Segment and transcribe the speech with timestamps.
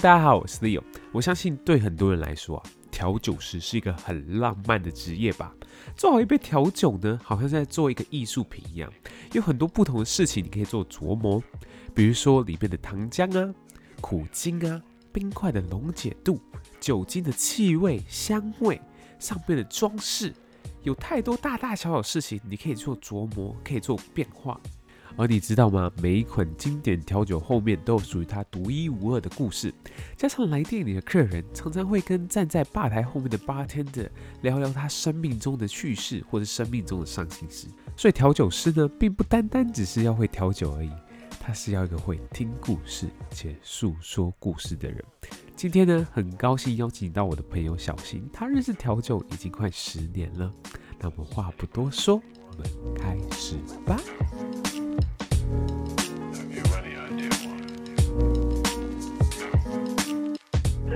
[0.00, 0.80] 大家好，我是 Leo。
[1.10, 5.52] 我相信对很多人来说啊，调酒师是一个很浪漫的职业吧。
[5.96, 8.92] 做好一杯调酒呢，好像在做一个艺术品一样，
[9.32, 11.42] 有很多不同的事情你可以做琢磨。
[11.96, 13.52] 比如说里面的糖浆啊、
[14.00, 14.80] 苦精啊、
[15.12, 16.40] 冰块的溶解度、
[16.78, 18.80] 酒精的气味、香味、
[19.18, 20.32] 上面的装饰，
[20.84, 24.60] 有太多大大小小事情你可以做琢磨，可以做变化。
[25.18, 25.90] 而你知道吗？
[26.00, 29.74] 每一款经典调酒后面都有属于它独一无二的故事。
[30.16, 34.08] 加上来店里的客人常常会跟站在吧台后面的 bartender
[34.42, 37.66] 聊聊他生命中的趣事或者生命中的伤心事。
[37.96, 40.92] 所以调酒师呢，并不单单只是要会调酒而已，
[41.40, 45.04] 他是要一个会听故事且诉说故事的人。
[45.56, 50.54] 今天呢，很高兴邀请到我的朋友小新，他认识调酒已经快十年了。
[51.00, 54.00] 那么话不多说，我们开始吧。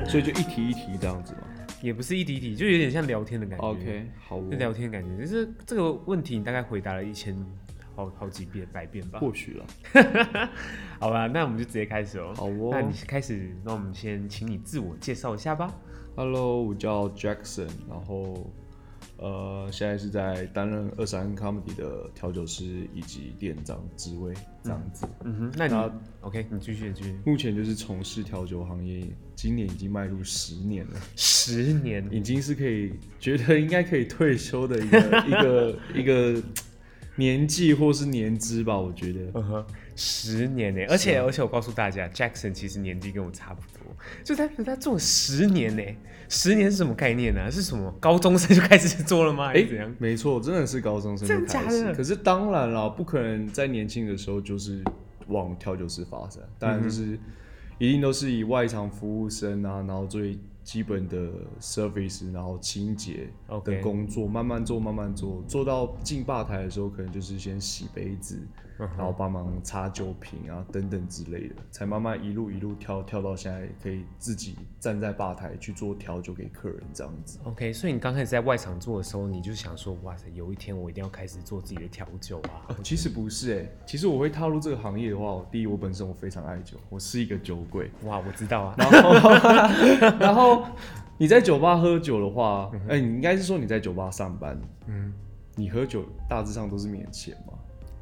[0.06, 1.40] 所以就一题一题这样子嘛？
[1.80, 3.64] 也不是一题一题，就有点像聊天的感觉。
[3.64, 5.24] OK，好，就聊天的感觉。
[5.24, 7.36] 就是这个问题，你大概回答了一千
[7.94, 9.18] 好好几遍、百遍吧？
[9.18, 9.66] 或许了。
[11.00, 12.32] 好吧，那我们就直接开始哦。
[12.36, 12.68] 好哦。
[12.70, 15.72] 那你开始，那我们先请你自我介绍一下吧。
[16.14, 18.50] Hello，我叫 Jackson，然后。
[19.22, 24.34] 呃，现在是在担任二三 Comedy 的调酒师以及店长职位
[24.64, 25.06] 这样子。
[25.22, 25.92] 嗯，嗯哼，那你那
[26.22, 27.16] OK，你继续继续。
[27.24, 29.06] 目前就是从事调酒行业，
[29.36, 31.00] 今年已经迈入十年了。
[31.14, 36.42] 十年，已经是可以觉得应该可以退休的一个 一个一个
[37.16, 39.20] 年纪或是年资吧，我觉得。
[39.34, 43.94] 嗯哼，十年呢，而且而且我告诉大家，Jackson 其实年纪跟我差不多。
[44.24, 45.82] 就他他做了十年呢，
[46.28, 47.50] 十年是什么概念呢、啊？
[47.50, 49.52] 是什么高中生就开始做了吗？
[49.52, 49.94] 哎，怎样？
[49.98, 51.46] 没错，真的是高中生就开始。
[51.46, 51.94] 真的假的？
[51.94, 54.82] 可是当然了，不可能在年轻的时候就是
[55.28, 57.18] 往调酒师发展，当然就是
[57.78, 61.30] 一定都是以外场服务生啊，然后最基本的
[61.60, 63.28] service，然后清洁
[63.64, 68.40] 的工作，慢慢做，慢慢做，做到进吧台的时候，可能就是先洗杯子。
[68.78, 77.38] 然后帮忙擦酒瓶啊，等等之类的，才慢慢一路一路跳跳到现在，可以自己站在吧台去做调酒给客人这样子。
[77.44, 82.66] OK，所以你刚开始在外场做的时候，你就想说，哇塞，有一天我一定要开始做自己的调酒啊。
[82.68, 87.90] 呃， 其实不是哎、欸，其实我会踏入这个行业的话，第一，我本身我非常爱酒，我是一个酒鬼。
[88.04, 88.74] 哇，我知道啊。
[88.78, 90.64] 然后， 然后
[91.18, 95.12] 你在酒吧喝酒的话，哎、嗯，你应该是说你在酒吧上班，嗯，
[95.54, 97.52] 你喝酒大致上都是免钱嘛。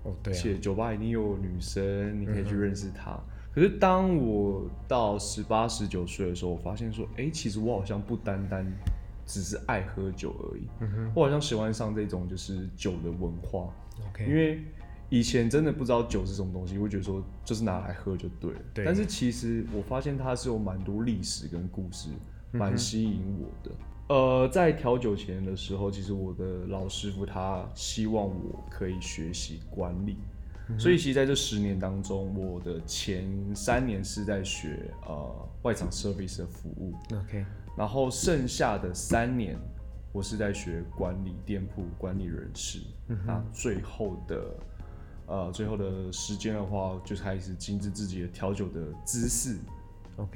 [0.03, 3.13] 哦，对、啊，而且酒吧一定有女生，你可以去认识她。
[3.13, 3.23] 嗯、
[3.55, 8.67] 可是当我到十八、十九岁的时候，我发现说，哎、欸，其实我好像不单单
[9.27, 13.75] 只是爱喝酒而已，嗯、我好像喜欢上这种就是酒的文化。
[14.15, 14.27] Okay.
[14.27, 14.63] 因为
[15.09, 18.61] 以前真的不知道酒是什么东西，我会觉得说就是拿来喝就对了。
[18.73, 18.85] 对。
[18.85, 22.09] 但是其实我发现它是有蛮多历史跟故事，
[22.53, 23.71] 蛮吸引我的。
[23.71, 30.17] 嗯呃，在调酒前的时候，其实我的老师傅他希望我可以学习管理，
[30.69, 39.57] 嗯、所以其实在这十年当中，我的前三年是在学呃外场 service 的服务，OK，然后剩下的三年
[40.11, 44.57] 我是在学管理店铺、管理人事，嗯、那最后的
[45.29, 49.57] 呃最后的时间的话，就开始精致自己的调酒的姿势。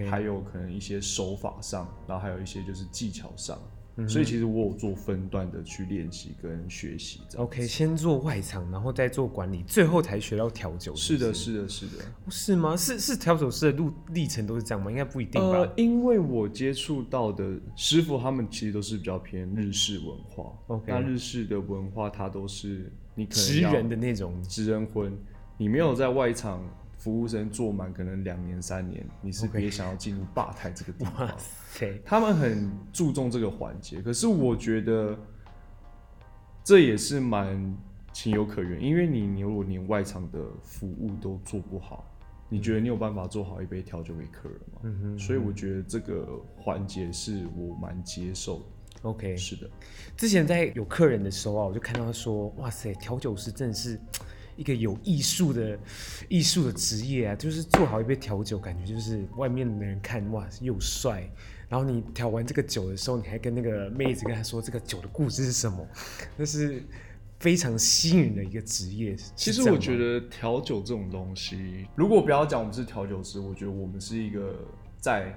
[0.09, 3.59] 还有可能一些手法上，然后还有一些就是技巧上，
[3.97, 7.21] 嗯、所以其实我有做分段的去练习跟学习。
[7.37, 11.19] OK，先做外场，然后再做管理，最后才学到调酒是是。
[11.19, 12.05] 是的，是的，是的。
[12.29, 12.77] 是吗？
[12.77, 14.91] 是是调酒师的路历程都是这样吗？
[14.91, 15.59] 应该不一定吧。
[15.59, 20.53] 呃，因为我接触到的师傅，他们其实都是比较偏日式文化。
[20.69, 25.17] OK，那日式的文化，它都是你可能职人的那种职人婚，
[25.57, 26.61] 你没有在外场。
[27.05, 31.29] 服务生做满可能两年三年，你是别想要进入吧台这个地方。
[31.77, 32.01] Okay.
[32.03, 35.15] 他们很注重这个环节，可是我觉得
[36.65, 37.77] 这也是蛮
[38.11, 42.11] 情有可原，因为你你如果连外场的服务都做不好，
[42.49, 44.81] 你觉得你有办法做好一杯调酒给客人吗？
[44.85, 48.65] 嗯哼，所以我觉得这个环节是我蛮接受的。
[49.03, 49.69] OK，是的。
[50.17, 54.01] 之前在有客人的时候啊，我就看到他说：“哇塞，调酒师真的是。”
[54.57, 55.79] 一个有艺术的
[56.29, 61.29] 艺术的职业啊，就是做好一杯调酒，感觉就是外面的人看哇又帅，
[61.69, 65.87] 然后你调完这个酒的时候，你还跟那个妹子跟他说这个酒的故事是什么，
[66.37, 66.83] 那是
[67.41, 69.17] 非常吸引人的一个职业。
[69.35, 74.57] 其实我觉得调酒这种东西，如果不要讲我们是调酒师，我觉得我们是一个
[75.01, 75.37] 在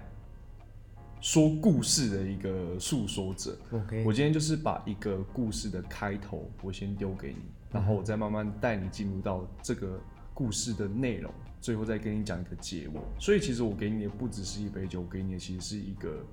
[1.19, 3.58] 说故事的一个诉说者。
[3.72, 7.40] OK，我今天就是把一个故事的开头，我先丢给你。
[7.72, 10.00] 然后我再慢慢带你进入到这个
[10.34, 13.02] 故事的内容，最后再跟你讲一个结尾。
[13.19, 16.25] 所以其实我给你的不只是一杯酒，我给你的其实是一个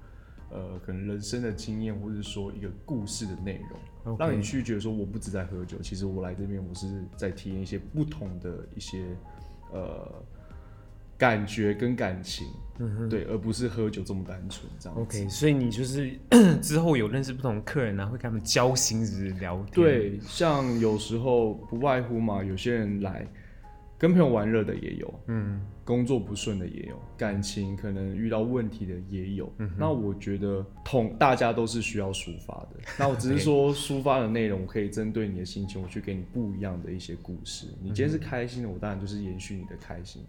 [0.50, 3.60] 呃，可能人生的经验，或者说一个故事的内
[4.04, 9.04] 容，让.你去觉得说，我不只在喝酒，其实我来这边我是在体验一些不同的一些
[9.72, 10.22] 呃。
[11.16, 12.46] 感觉跟感情，
[12.78, 15.02] 嗯哼，对，而不是喝酒这么单纯这样子。
[15.02, 16.12] OK，所以你就是
[16.60, 19.74] 之后有认识不同客人啊，会跟他们交心，是不是聊天？
[19.74, 23.26] 对，像有时候不外乎嘛，有些人来
[23.96, 29.50] 跟朋友玩乐的也有，嗯，工作不顺的也有，感情可能遇到问题的也有。
[29.58, 32.80] 嗯，那我觉得同大家都是需要抒发的。
[32.98, 37.68] 那我只是说抒发的内容可以针对你的心情，我去给你不一样的一些故事。
[37.80, 40.22] 你今天是开心的，我当然就是延续你的开心。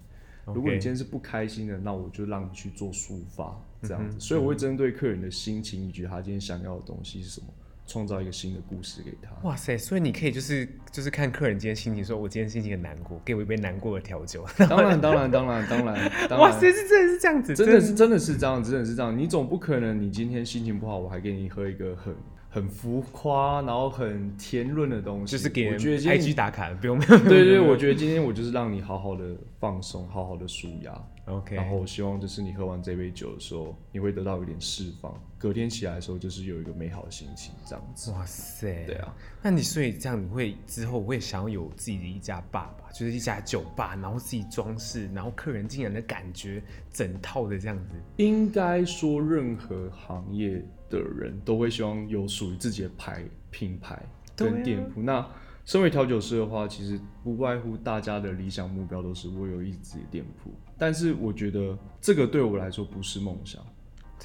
[0.53, 4.19] 如果你今天是不开心的，那我就让你去做抒发，这样子。
[4.19, 7.47] 所以我会针对客人的心情以及他今天想要的东西是什么，
[7.87, 9.31] 创造一个新的故事给他。
[9.47, 9.75] 哇塞！
[9.77, 14.45] 所以你可以就是就是看客人今天心情，说我今天心情很难过，给我一杯难过的调酒。
[14.69, 16.39] 当然当然当然当然。
[16.39, 16.71] 哇塞！
[16.71, 19.17] 是真的是这样子，真的是真的是这样子，真的是这样。
[19.17, 22.15] 你总不可能你今天心情不好，我还给你喝一个很。
[22.55, 26.97] 很浮夸，然后很甜润的东西，就是给人 IG 打卡，不用。
[27.01, 30.93] 对对对，我觉得今天我就是让你好好的放松，好好的舒压。
[31.25, 38.11] OK，然后我希望就是你喝完这杯酒的时候，你会得到一点释放，隔天起来的时候就是有一个美好的心情，这样子。
[38.11, 39.15] 哇塞，对啊。
[39.41, 46.61] 那你所以这样，你会之后会想要有自己的一家 bar 吧，就是一家酒吧，然后自己装饰，然后客人进来的感觉，
[46.91, 47.95] 整套的这样子。
[48.17, 50.63] 应该说，任何行业。
[50.87, 53.99] 的人都会希望有属于自己的牌品牌
[54.35, 54.99] 跟店铺。
[54.99, 55.27] 啊、那
[55.65, 60.53] 身为调酒师的话，其实不外乎大家的理想目标都是我有一自己的店铺。
[60.77, 63.65] 但是我觉得这个对我来说不是梦想，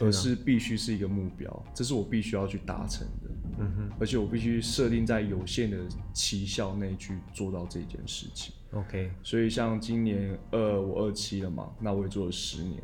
[0.01, 3.31] 而是必须是一个目标，这是我必须要去达成的。
[3.59, 5.79] 嗯哼，而且我必须设定在有限的
[6.13, 8.55] 期效内去做到这件事情。
[8.73, 12.83] OK，所以像今年呃我二七了嘛，那我也做了十年，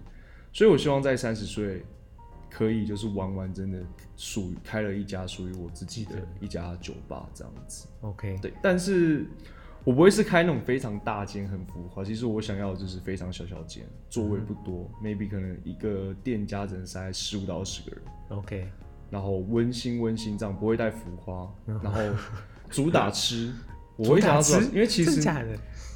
[0.53, 1.85] 所以我希望在三十岁。
[2.51, 3.83] 可以，就是完完整的
[4.17, 7.87] 属于开了一家属于我自己的一家酒吧这样子。
[8.01, 9.27] OK，对，但是
[9.85, 12.05] 我不会是开那种非常大间、很浮夸。
[12.05, 18.05] 其实我想要的就是非常小小间，座位不多、嗯、，maybe 可能一个店家只能塞十五到二十个人。
[18.31, 18.69] OK，
[19.11, 21.49] 然后温馨温馨这样，不会太浮夸。
[21.67, 22.01] 然后
[22.71, 23.53] 主打吃，
[23.97, 25.21] 我会想要吃，因为其实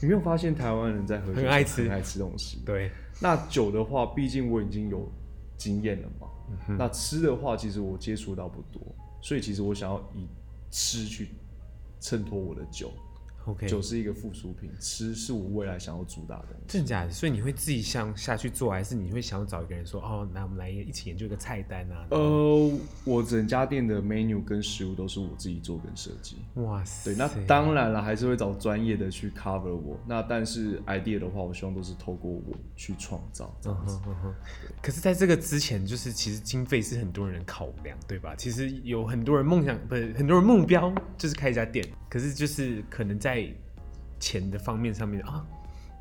[0.01, 2.63] 你没有发现台湾人在喝酒很爱吃，很爱吃东西。
[2.65, 5.11] 对，那酒的话，毕竟我已经有
[5.61, 6.27] 经验了嘛。
[6.79, 8.81] 那吃的话，其实我接触到不多，
[9.21, 10.27] 所以其实我想要以
[10.71, 11.29] 吃去
[12.01, 12.91] 衬托我的酒。
[13.47, 16.49] OK，酒是一个附属品，吃是我未来想要主打的。
[16.69, 17.11] 真假的？
[17.11, 22.07] 所以你会自己想下去做，还是你会想要找一个人说，哦，那我们来一起研究一个菜单啊？
[22.11, 22.71] 呃，
[23.05, 26.37] 我整家店的 menu 跟食物都是我自己做跟设计。
[26.57, 27.13] 哇塞！
[27.13, 29.99] 对，那当然了，还是会找专业的去 cover 我。
[30.07, 33.97] 那但是 idea 的话，我希望都是透过我去创造这样子。
[33.97, 34.35] Uh huh, uh huh.
[34.83, 38.35] 可是在这个之前，就是其实经费是很多人的考量，对吧？
[38.37, 43.30] 其实有很多人梦想，不是很多人目标就是开一家店，可是就是可能在。
[43.31, 43.49] 在
[44.19, 45.47] 钱的方面上面啊，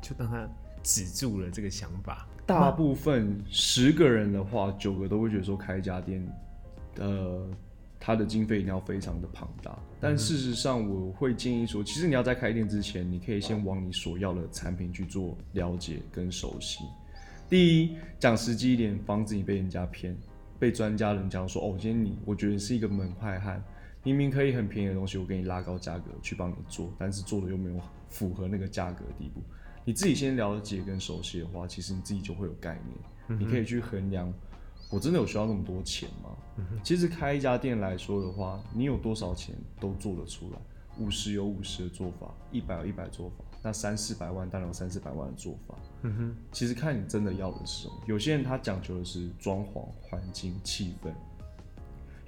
[0.02, 0.48] 就让他
[0.82, 2.26] 止住了这个想法。
[2.44, 6.26] 大部分十个人的话，九个都会觉得说开一家店，
[6.98, 7.48] 呃，
[8.00, 9.78] 他的经费一定要非常的庞大。
[10.00, 16.80] 但事实上，我会建议说，其实你要在开店之前，你可以先往你所要的产品去做了解跟熟悉。
[17.48, 20.16] 第一，讲实际一点，防止你被人家骗，
[20.58, 23.62] 被专家人讲说，哦，今天你，我觉得你是一个门外汉。
[24.02, 29.42] 明明可以很便宜的东西，我给你拉高价格去帮你做，但是做的又没有符合那个价格的地步。
[29.84, 32.98] 你自己先了解跟熟悉的话，其实你自己就会有概念。
[33.28, 34.32] 嗯、你可以去衡量，
[34.90, 36.30] 我真的有需要那么多钱吗？
[36.56, 40.58] 嗯、其实开一家店来说的话，你有多少钱都做得出来。
[40.98, 45.74] 五十有五十的做法，一百有一百做法，那三四百万当然有三四百万的做法。
[46.02, 47.94] 嗯哼，其实看你真的要的是什么。
[48.06, 51.12] 有些人他讲究的是装潢、环境、气氛。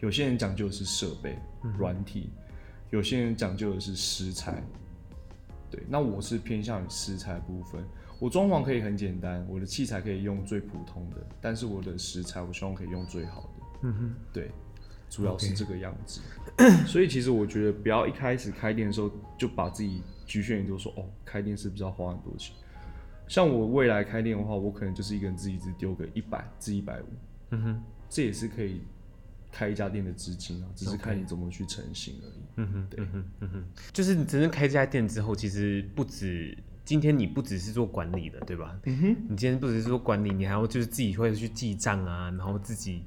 [0.03, 1.39] 有些人讲究的是设备、
[1.79, 2.29] 软体，
[2.91, 4.61] 有些人讲究的是食材。
[5.71, 7.83] 对，那我是偏向于食材部分。
[8.19, 13.49] 我装潢可以很简单，我的器材可以用最普通的，但是我的食材我希望可以用最好的。
[13.83, 14.51] 嗯哼，对，
[15.09, 16.21] 主要是这个样子。
[16.85, 22.53] 所以其实我觉得不要一开始开店的时候就把自己局限于就说哦，开店是不是要花很多钱？
[23.29, 27.07] 像我未来开店的话，我可能就是一个人自己只丢个一百至一百五。
[27.51, 28.81] 嗯哼，这也是可以。
[29.53, 32.43] 开一家店的资金啊，只是看你怎么去成型而已。
[32.57, 38.77] 嗯哼，对，嗯哼，嗯哼，就是你真正开这家店之后，其实不止今天你不只是做管理的，对吧？
[38.85, 43.05] 嗯哼，你今天不只是做管理，你还要就是自己会去记账啊，然后自己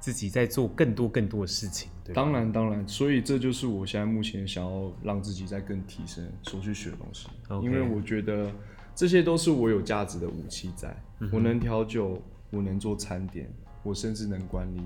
[0.00, 1.90] 自己在做更多更多的事情。
[2.04, 7.28] 对，当然当然，所以这就是我现在目前想要让自己再更提升所去学的东西。
[7.62, 8.50] 因为我觉得
[8.94, 13.52] 这些都是我有价值的武器在，在、嗯、我能调酒，我能做餐点，
[13.82, 14.80] 我甚至能管理，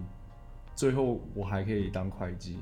[0.81, 2.57] 最后我还可以当会计。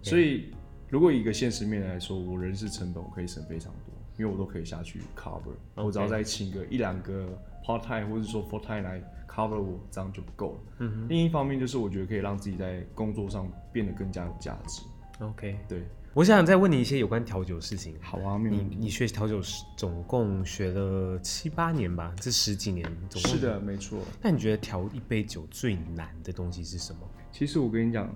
[0.00, 0.54] 所以，
[0.88, 5.50] 如果以一个现实面来说，我人事成本我可以省非常多，因为我都可以下去 cover.
[5.74, 7.26] 我只要再请个一两个
[7.64, 11.08] part time 或者说 full time 来 cover 我，这样就够了、嗯。
[11.08, 14.82] 另一方面就是我觉得可以让自己在工作上变得更加有价值。
[15.18, 15.82] OK，对，
[16.14, 17.96] 我想再问你一些有关调酒的事情。
[18.00, 18.38] 好啊。
[18.38, 22.14] 你你学调酒是总共学了七八年吧？
[22.20, 23.32] 这十几年总共。
[23.32, 23.98] 是的，没错。
[24.22, 27.00] 那你觉得调一杯酒最难的东西是什么？
[27.36, 28.10] 其实我跟你讲，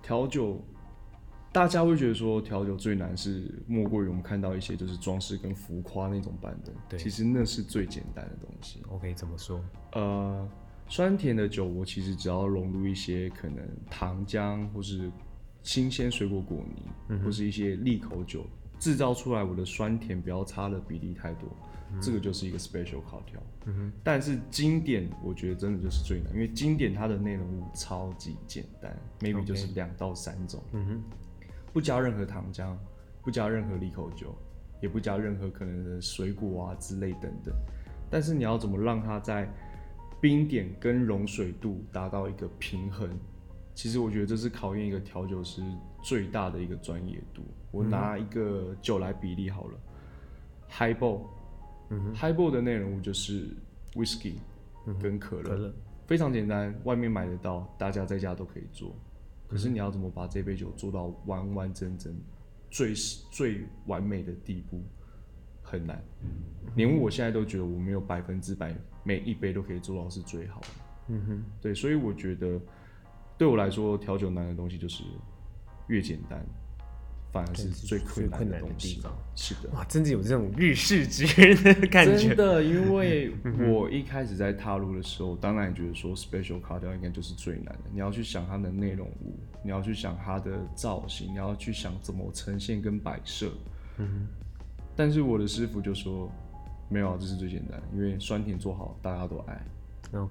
[0.00, 0.62] 调酒。
[1.52, 8.80] 大家会觉得说调酒最难是莫过于我们看到一些就是装饰跟浮夸那种版本，对，其实那是最简单的东西。
[8.88, 9.60] OK，怎么说？
[9.94, 10.48] 呃，
[10.86, 15.10] 酸甜的酒我其实只要融入一些可能糖浆或是
[15.64, 18.46] 新鲜水果果泥，嗯，或是一些利口酒，
[18.80, 21.48] 制造出来我的酸甜不要差的比例太多，
[21.92, 23.44] 嗯，这个就是一个 special cocktail。
[23.66, 30.60] 嗯哼，但是经典我觉得真的就是最难，因为经典它的内容物超级简单，maybe 就是两到三种。
[30.72, 31.02] 嗯哼。
[31.72, 32.74] 不加任何糖浆，
[33.22, 34.34] 不加任何利口酒，
[34.82, 37.54] 也不加任何可能的水果啊之类等等。
[38.10, 39.48] 但是你要怎么让它在
[40.20, 43.08] 冰点跟融水度达到一个平衡？
[43.74, 45.62] 其实我觉得这是考验一个调酒师
[46.02, 47.42] 最大的一个专业度。
[47.70, 49.78] 我拿一个酒来比例好了
[50.70, 51.22] ，Highball，
[51.90, 53.48] 嗯哼，Highball 的内容物就是
[53.94, 54.34] Whisky
[55.00, 55.74] 跟可乐，可乐
[56.06, 58.94] 非常简单，外面买得到，大家在家都可以做。
[59.46, 62.14] 可是你要怎么把这杯酒做到完完整整、
[62.70, 62.92] 最
[63.30, 64.82] 最完美的地步，
[65.62, 66.02] 很难。
[66.74, 68.74] 连我现在都觉得我没有百分之百
[69.04, 70.66] 每一杯都可以做到是最好的。
[71.08, 72.60] 嗯哼，对，所以我觉得
[73.40, 75.02] 对我来说，调酒难的东西就是
[75.86, 76.44] 越简单。
[77.32, 79.16] 反而是最困难的东西，的地方。
[79.36, 82.18] 是的，哇，真的有这种日式职人的感觉。
[82.18, 83.32] 真的，因为
[83.70, 87.82] 我一开始在踏入的时候，当然觉得说 special cocktail 应该就是最难的。
[87.92, 93.52] 你要去想它的内容物，你要去想它的造型，你要去想怎么呈现跟摆设。
[93.98, 94.26] 嗯。
[94.96, 96.28] 但是我的师傅就说，
[96.88, 99.64] 没有，这是最简单，因为酸甜做好，大家都爱。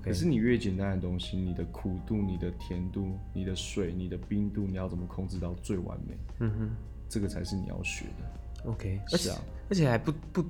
[0.04, 6.18] 可是你越简单的东西，你的苦度、你的甜度、你的水、你的冰度，你要怎么控制到最完美？
[6.40, 6.70] 嗯哼，
[7.08, 8.70] 这个才是你要学的。
[8.70, 10.44] OK，是啊，而且还不不，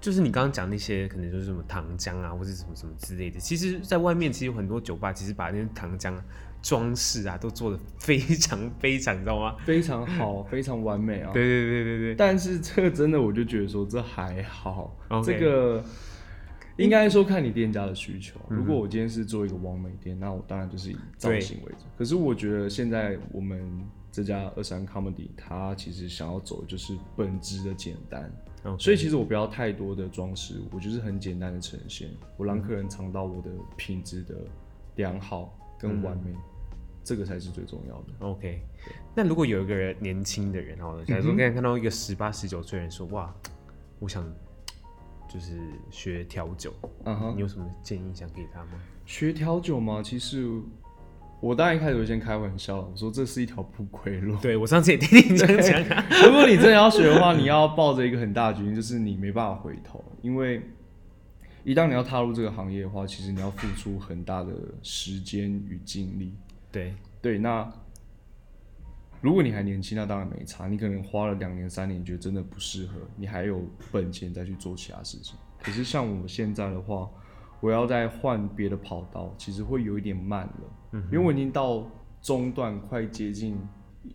[0.00, 3.40] 就是你刚刚讲那些，可能就是什么糖浆啊，或者什么什么之类的。
[3.40, 6.14] 其实，在外面其实有很多酒吧，其实把那些糖浆
[6.62, 9.56] 装饰啊，都做的非常非常，你知道吗？
[9.64, 11.32] 非常好，非常完美啊！
[11.32, 12.14] 对对对对对。
[12.14, 15.82] 但是这个真的，我就觉得说这还好.这个。
[16.78, 18.40] 应该说看你店家的需求。
[18.48, 21.84] 如果我今天是做一个完美店，那我当然就是以造型为主。
[21.96, 28.32] 可是我觉得现在我们这家二三 Comedy，它其实想要走的就是本质的简单。
[28.78, 34.36] 所以其实我不要太多的装饰，我就是很简单的呈现，我让客人尝到我的品质的
[34.96, 36.36] 良好跟完美，嗯，
[37.02, 38.08] 这个才是最重要的。
[38.20, 38.62] OK。
[39.16, 43.34] 那如果有一个人年轻的人，哦，假如说刚才看到一个十八十九岁人说，哇，
[43.98, 44.24] 我想。
[45.28, 45.58] 就是
[45.90, 46.72] 学调酒
[47.04, 47.34] ，uh -huh.
[47.34, 48.80] 你有什么建议想给他吗？
[49.04, 50.00] 学调酒吗？
[50.02, 50.48] 其实
[51.40, 54.36] 我当然一开始会先开玩笑，我说这是一条不归路。
[54.36, 56.04] 对，我上次也听你这样讲。
[56.24, 60.62] 如果你真的要学的话，你要抱着一个很大的决心，就是你没办法回头，因为
[61.64, 66.32] 一旦你要踏入这个行业的话，其实你要付出很大的时间与精力。
[66.72, 67.70] 对对，那。
[69.20, 70.68] 如果你还年轻，那当然没差。
[70.68, 75.36] 你可能花了两年、三年，觉得真的不适合，你还有本钱再去做其他事情。
[75.60, 77.08] 可是像我现在的话，
[77.60, 80.62] 我要再换别的跑道，其实会有一点慢了。
[80.92, 81.84] 嗯，因为我已经到
[82.22, 83.58] 中段，快接近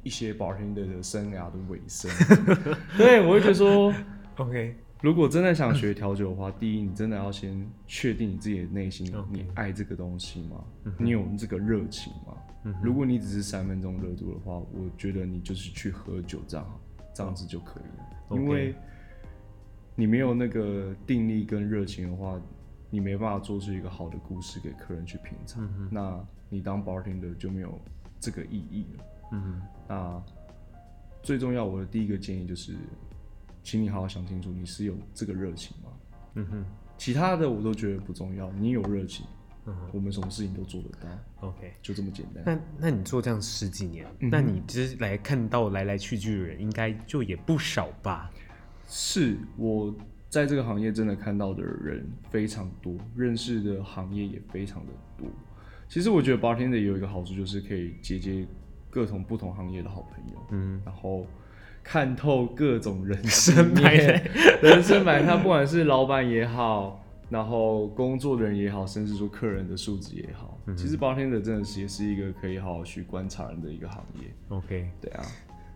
[0.03, 2.09] 一些 bartender 的生涯的尾声。
[2.97, 3.93] 对，我会觉得说
[4.37, 4.75] ，OK。
[5.01, 10.63] 如果真的想学调酒的话，第一，你真的要先确定你自己的内心.你爱这个东西吗？
[10.85, 12.33] 嗯、你有这个热情吗、
[12.63, 12.75] 嗯？
[12.83, 16.81] 如果你只是三分钟热度的话，我觉得你就是去喝酒这样，
[17.13, 18.41] 这样子就可以了。
[18.41, 18.75] 因为
[19.95, 22.39] 你没有那个定力跟热情的话，
[22.89, 25.89] 你没办法做出一个好的故事给客人去品尝、嗯。
[25.91, 27.79] 那你当 bartender 就没有
[28.19, 29.03] 这个意义了。
[29.33, 30.23] 嗯，那
[31.21, 32.75] 最重要，我的第一个建议就是。
[33.65, 35.89] 请你好好想清楚，你是有这个热情吗？
[36.33, 36.65] 嗯哼，
[36.97, 38.51] 其他的我都觉得不重要。
[38.51, 39.25] 你有热情，
[39.65, 41.47] 嗯，我们什么事情都做得到。
[41.47, 42.43] OK，就这么简单。
[42.45, 48.29] 那那你做这样十几年，嗯、那你其实来看到来来去去的人，应该就也不少吧？
[48.87, 49.95] 是我
[50.29, 55.27] 在这个行业真的看到的人非常多，认识的行业也非常的多。
[55.87, 58.45] 其实我觉得 bartender 也有一个好处，就是可以结结
[58.89, 61.25] 各种不同行业的好朋友，嗯，然后
[61.81, 64.29] 看透各种人生百态，
[64.61, 67.02] 人生百态， 不管是老板也好。
[67.29, 74.27] 然后工作的人也好，甚至说客人的素质也好，嗯、其实 bartender 真的是也是一个可以好好去观察人的一个行业。
[74.49, 75.23] OK，对啊。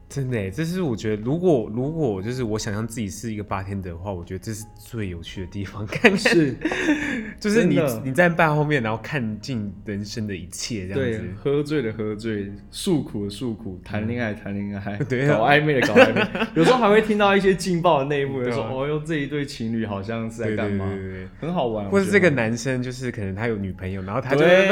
[0.09, 5.85] 真的，这是我觉得，如果如果就是我想象自己是一个 bartender 的话，我觉得这是最有趣的地方。
[5.87, 6.55] 看看是，
[7.39, 11.19] 就是你你在半后面，然后看尽人生的一切，这样子。
[11.19, 16.21] 对，喝醉的喝醉，诉苦的诉苦，谈恋爱谈恋爱， 对，搞暧昧的搞暧昧。
[16.55, 20.85] 有时候还会听到一些劲爆的内幕，有时候哦哟，这一对情侣好像是在干嘛？
[20.87, 21.89] 对对对，很好玩。
[21.89, 24.69] 或者这个男生就是可能他有女朋友，然后他就对，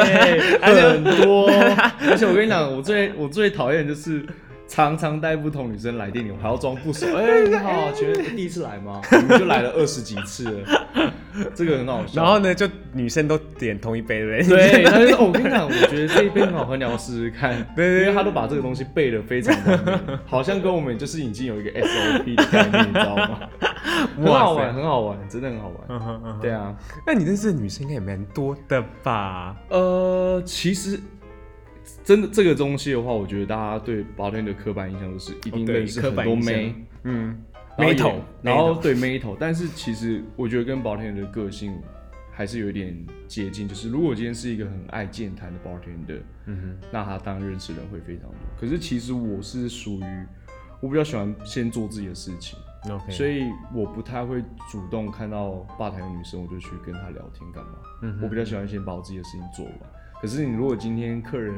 [0.62, 1.50] 很多。
[2.10, 4.25] 而且我跟你讲，我最我最讨厌就是。
[4.67, 7.05] 常常带不同女生来店里，我还要装不熟。
[7.15, 9.00] 哎、欸，你好，请问第一次来吗？
[9.12, 11.12] 你们就来了二十几次了，
[11.53, 12.22] 这个很好笑。
[12.22, 14.43] 然后呢，就女生都点同一杯的。
[14.50, 17.53] 对，他就说：“我跟你讲，我觉得这一杯很好喝，你要试试看。
[17.75, 19.55] ”对，对，因为他都把这个东西背的非常
[20.25, 23.39] 好像跟我们就是已经有一个 SOP 的概念，你知道吗？
[24.17, 25.77] 很好玩，很好玩，真的很好玩。
[25.89, 29.55] 嗯嗯对啊，那你认识的女生应该也蛮多的吧？
[29.69, 31.00] 呃，其实。
[32.04, 37.42] 真的这个东西的话，我觉得大家对 bartender 的刻板印象就是一定认识很多妹，嗯，
[37.77, 41.80] 妹头，然后对妹头，但是其实我觉得跟 bartender 的个性
[42.32, 42.96] 还是有一点
[43.27, 48.39] 接近，就是如果今天是一个很爱健谈的 bartender，嗯哼，那他当然认识人会非常多。
[48.60, 50.25] 可是其实我是属于
[50.82, 52.58] 我比较喜欢先做自己的事情
[53.10, 57.72] 所以我不太会主动看到吧台有女生我就去跟她聊天干嘛，
[58.04, 59.75] 嗯，我比较喜欢先把我自己的事情做完。
[60.25, 61.53] 可是你如果今天客人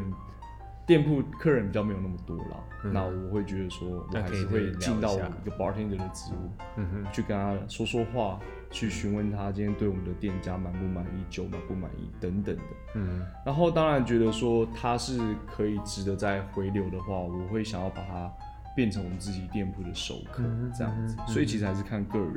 [0.85, 8.37] 店铺客人比较没有那么多啦，嗯、那我会觉得说，我还是会尽到我一个 bartender 的职务，嗯哼，去跟他说说话，
[8.69, 12.61] 去询问他今天对我们的店家满不满意，酒满不满意等等的，
[12.95, 15.17] 嗯，然后当然觉得说他是
[15.49, 18.29] 可以值得再回流的话，我会想要把他
[18.77, 22.35] 变成我们自己店铺的熟客，嗯、这样子，所以其实还是看个人。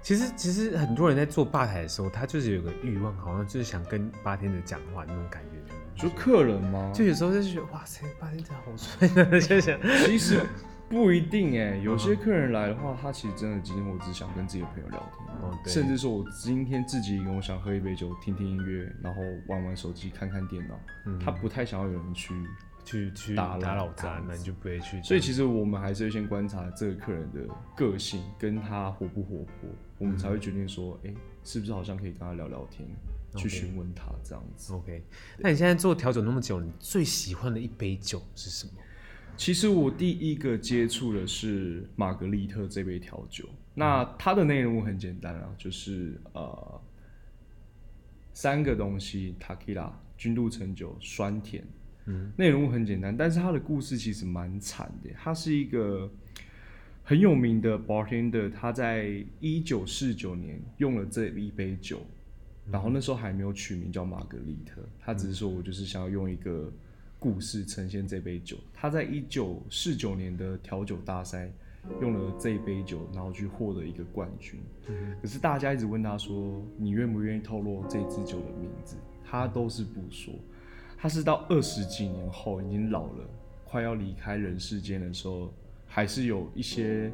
[0.00, 5.58] 其实其实很多人在做吧台的时候，他就是有个欲望，好像就是想跟 bartender 讲话那种感觉。
[5.94, 6.90] 就客人吗？
[6.94, 9.06] 就有时候就觉得哇塞，八天真好帅，
[9.38, 9.78] 就想。
[10.06, 10.40] 其实
[10.88, 20.74] 不一定哎，有些客人来的话，他其实真的今天我只想跟自己的朋友聊天，哦、甚至说我今天自己一个人，我想喝一杯酒，听听音乐，然后玩玩手机，看看电脑。
[21.06, 22.34] 嗯、他不太想要有人去
[22.84, 25.02] 去去打打扰他，那你就不会去。
[25.02, 27.40] 所以其实我们还是要先观察这个客人的
[27.76, 32.88] 个性，跟他活不活泼，我们才会决定说，哎、嗯欸，是不是好像可以跟他聊聊天。
[33.34, 34.74] 去询问他这样子。
[34.74, 35.02] OK，
[35.38, 38.72] 那你现在做调酒那么久，你最喜欢的一杯酒是什么？
[39.38, 43.48] 其实我第一个接触的是玛格丽特这杯调酒。
[43.72, 46.82] 那它的内容很简单啊，就是呃
[48.34, 51.66] 三个东西：Tequila、君度橙酒、酸甜。
[52.06, 55.10] 嗯，内容很简单，但是他的故事其实蛮惨的。
[55.14, 56.10] 他是一个
[57.04, 62.00] 很有名的 bartender，他在一九四九年用了这一杯酒。
[62.70, 66.72] 然后那时候还没有取名叫玛格丽特，他只是说我就是想要用一个
[67.18, 68.56] 故事呈现这杯酒。
[68.72, 71.50] 他在一九四九年的调酒大赛
[72.00, 74.60] 用了这一杯酒，然后去获得一个冠军。
[75.20, 78.96] 可是大家一直问他说：“你愿不愿意透露这支酒的名字？”
[79.28, 80.32] 他都是不说。
[81.02, 83.28] 他是到二十几年后，已经老了，
[83.64, 85.52] 快要离开人世间的时候，
[85.84, 87.10] 还是有一些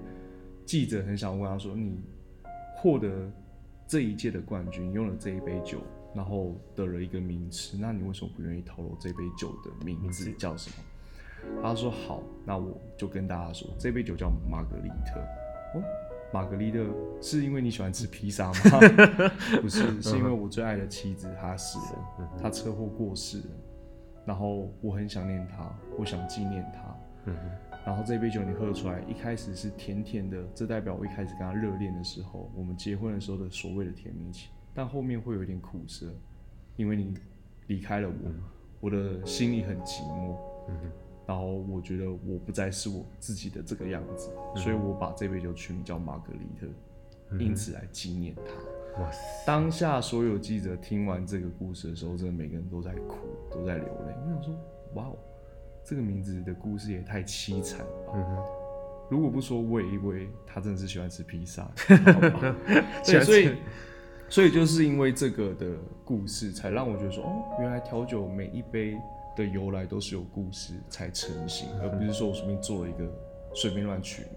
[0.67, 1.99] 记者很想问他说：“你
[2.77, 3.09] 获得？”
[3.89, 5.79] 这一届的冠军用了这一杯酒，
[6.15, 7.79] 然后得了一个名次。
[7.79, 11.63] 那你为什么不愿意透露这杯酒的名字叫什么？
[11.63, 15.19] 他说好，那我就跟大家说，这杯酒叫玛格丽特。
[15.75, 15.83] 哦，
[16.35, 16.85] 玛格丽特
[17.23, 18.61] 是因为你喜欢吃披萨吗？
[19.63, 23.45] 不是，是因为我最爱的妻子她死了，她车祸过世了，
[24.29, 27.33] 然后我很想念他，我想纪念她。
[27.87, 34.51] 然后这杯酒你喝出来，一开始是甜甜的，这代表我一开始跟他热恋的时候，我们结婚的时候的所谓的甜蜜期。
[34.75, 36.13] 但后面会有一点苦涩，
[36.77, 37.15] 因为你
[37.69, 38.43] 离开了我，嗯、
[38.81, 40.37] 我的心里很寂寞。
[41.27, 48.53] 然后我觉得我不再是我自己的这个样子，嗯、所以我把这杯酒取名叫玛格丽特，因此来纪念他。
[48.99, 49.19] 哇塞！
[49.47, 53.17] 当下所有记者听完这个故事的时候，真的每个人都在哭，
[53.51, 54.15] 都在流泪。
[54.25, 54.55] 我想说，
[54.95, 55.17] 哇哦！
[55.85, 58.13] 这个名字的故事也太凄惨了吧！
[58.15, 58.45] 嗯、哼
[59.09, 61.71] 如果不说，我以为他真的是喜欢吃披萨，
[63.07, 63.57] 对，所以，
[64.29, 65.67] 所以就是因为这个的
[66.05, 68.99] 故事，才让我觉得说，哦，原来调酒每一杯
[69.35, 73.11] 的由来都是有故事才成型，嗯、而不是说我随便做了一个
[73.55, 74.33] 随便乱取名。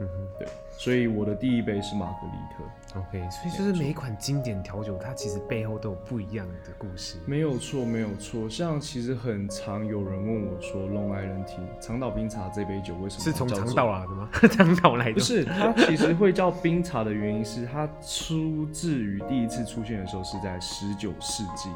[0.00, 2.98] 嗯哼，对，所以我的第一杯是玛格丽特。
[2.98, 7.18] OK，所以就是每一款经典调酒，它其实背后都有不一样的故事。
[7.26, 8.48] 没有错，没有错。
[8.48, 14.28] 像其实很常有人问我说，Long Island Tea 长岛冰茶这杯酒为什么是从长岛来的吗？
[14.50, 15.12] 长岛来的？
[15.12, 21.68] 不是，它其实会叫冰茶的原因是它出自于第一次出现的时候是在十九世纪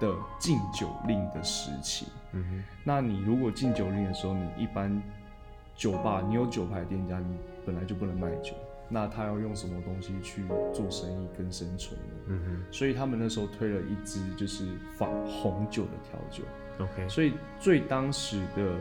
[0.00, 2.06] 的禁酒令的时期。
[2.32, 5.02] 嗯哼，那你如果禁酒令的时候，你一般
[5.78, 8.52] 酒吧你有酒牌店家，你本来就不能卖酒。
[8.90, 12.14] 那他要用什么东西去做生意跟生存呢？
[12.28, 16.42] 嗯哼，所以他们那时候推了一支就是仿红酒的调酒。
[16.78, 18.76] OK，所以最当时的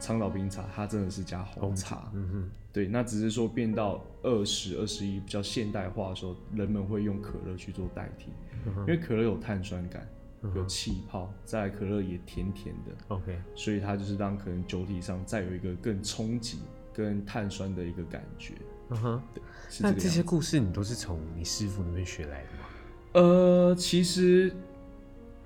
[0.00, 2.10] 长岛冰茶，它真的是加红茶。
[2.14, 8.32] 嗯哼，对，那只是说变到二十二十一比较现代化的时候，人们会用可乐去做代替，
[8.66, 10.04] 嗯，因为可乐有碳酸感，
[10.54, 12.92] 有气泡，再来可乐也甜甜的。
[13.08, 16.58] OK，所以它就是让可能酒体上再有一个更冲击
[16.92, 18.54] 跟碳酸的一个感觉。
[18.90, 19.42] 嗯哼，对，
[19.80, 22.66] 那这些故事你都是从你师傅那边学来的吗？
[23.14, 24.52] 呃，其实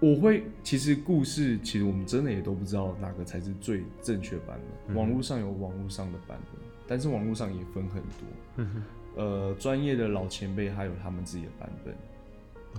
[0.01, 4.95] 我会，其实故事其实我们真的也都不知道哪个才是最正确版本。
[4.95, 8.27] 嗯、网络上有网络上的版本，但是网络上也分很多。
[8.57, 8.83] 嗯哼，
[9.17, 11.99] 呃，专业的老前辈还有他们自己的版本，嗯、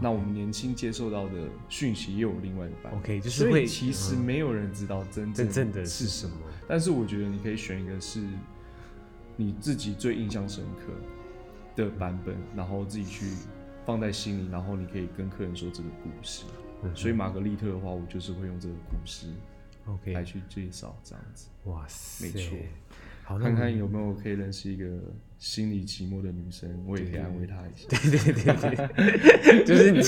[0.01, 2.99] 那我们年轻接受到的讯息又有另外一个版本。
[2.99, 6.35] OK，就是会，其实没有人知道真正真正的是什么。
[6.67, 8.23] 但是我觉得你可以选一个是。
[9.41, 10.91] 你自己最印象深刻
[11.73, 13.25] 的版本，然后自己去
[13.85, 16.43] 放在心里，然后你可以跟客人说这个故事。
[16.83, 19.27] 嗯、所以玛格丽特的话，我就是会用这个故事
[19.85, 21.47] ，OK，来去介绍这样子。
[21.63, 22.57] 哇塞，没错。
[23.29, 24.85] 好，看看有没有可以认识一个
[25.37, 27.85] 心里寂寞的女生，我也可以安慰她一下。
[27.87, 28.43] 对对对
[28.75, 30.01] 对， 就是你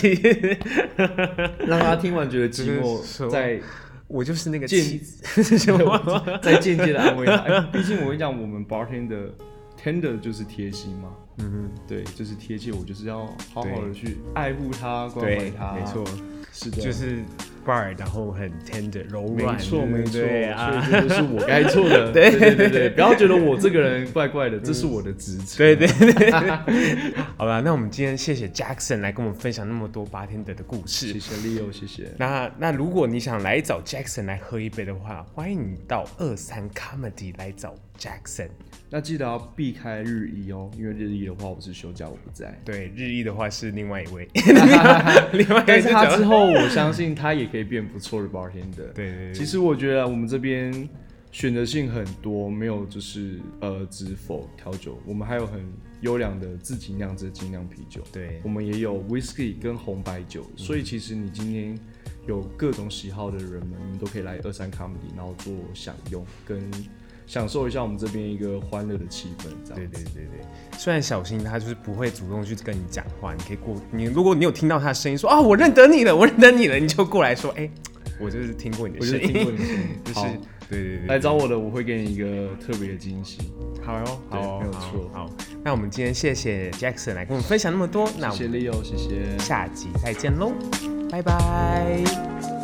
[1.69, 3.62] 让她听完觉得寂寞，在。
[4.07, 5.23] 我就是那个妻子，
[6.41, 7.62] 在间接的安慰她。
[7.71, 9.34] 毕竟我跟你讲，我们 bartender 的
[9.81, 11.13] tender 就是贴心嘛。
[11.38, 12.73] 嗯哼，对，就是贴切。
[12.73, 13.19] 我就是要
[13.53, 15.73] 好好的去爱护她，关怀她。
[15.75, 16.03] 没错，
[16.51, 17.19] 是的，就是
[17.65, 19.56] bar，然后很 tender，柔软。
[19.56, 20.21] 没错，没错
[20.54, 22.12] 啊，所以这就是我该做的。
[22.13, 25.58] 对对对对，不要觉得我这个人怪怪的，这是我的职责。
[25.58, 26.32] 对对对。
[27.38, 31.13] 好吧，那我们今天谢谢 Jackson 来跟我们分享那么多 bartender 的故事。
[31.13, 32.10] 谢谢 Leo，谢谢。
[32.17, 38.49] 那那如果你想来找 Jackson 来喝一杯的话，欢迎你到二三 Comedy 来找 Jackson。
[38.89, 42.59] 那记得要避开日一哦，因为日一的话我是休假，我不在。
[42.65, 44.27] 对，日一的话是另外一位。
[45.31, 48.91] 另外一位，但是他之后我相信他也可以变不错的 bartender。
[48.93, 49.33] 对，对对。
[49.33, 50.89] 其实我觉得我们这边
[51.31, 55.63] 选择性很多，没有就是呃只否调酒，我们还有很
[56.01, 58.01] 优良的自己酿制的精酿啤酒。
[58.11, 61.79] 对，我们也有 whisky 跟红白酒，嗯、所以其实你今天
[62.27, 66.69] 有各种喜好的人们，你们都可以来二三 comedy，然后做享用跟。
[67.31, 69.75] 享受一下我们这边一个欢乐的气氛，这样。
[69.75, 70.41] 对对对对，
[70.77, 77.71] 虽然小新他就是不会主动去跟你讲话，你可以过你，如果你有听到他的声音说啊，我认得你了，我认得你了，你就过来说，哎、欸，
[78.19, 80.27] 我就是听过你的声音，听过你的声音，就是好
[80.69, 83.37] 对对对，来找我的，我会给你一个特别的惊喜。
[83.81, 85.09] 好哟，好，没有错。
[85.13, 85.29] 好，
[85.63, 90.51] 那我们今天谢谢 Jackson 来跟我们分享那么多，那谢谢 Leo，谢谢，下集再见喽，
[91.09, 92.61] 拜拜。